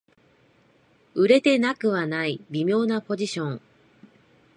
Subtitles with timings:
[1.13, 3.61] 売れてなくはない微妙なポジション